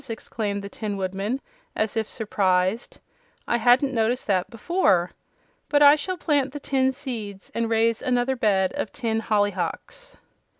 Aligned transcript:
exclaimed 0.09 0.63
the 0.63 0.67
Tin 0.69 0.97
Woodman, 0.97 1.41
as 1.75 1.95
if 1.95 2.09
surprised. 2.09 2.97
"I 3.47 3.57
hadn't 3.57 3.93
noticed 3.93 4.25
that 4.25 4.49
before. 4.49 5.11
But 5.69 5.83
I 5.83 5.95
shall 5.95 6.17
plant 6.17 6.53
the 6.53 6.59
tin 6.59 6.91
seeds 6.91 7.51
and 7.53 7.69
raise 7.69 8.01
another 8.01 8.35
bed 8.35 8.73
of 8.73 8.91
tin 8.91 9.19
hollyhocks." 9.19 10.17